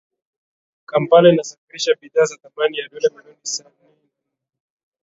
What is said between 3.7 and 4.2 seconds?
na nne